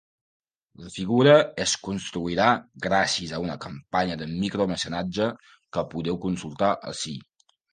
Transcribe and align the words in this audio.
La 0.83 0.87
figura 0.93 1.35
es 1.65 1.73
construirà 1.87 2.47
gràcies 2.87 3.35
a 3.39 3.43
una 3.45 3.59
campanya 3.67 4.17
de 4.23 4.29
micromecenatge, 4.33 5.31
que 5.77 5.85
podeu 5.93 6.23
consultar 6.29 6.73
ací. 6.95 7.19